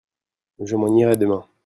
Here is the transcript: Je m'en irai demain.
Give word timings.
Je 0.59 0.75
m'en 0.77 0.97
irai 0.97 1.15
demain. 1.15 1.45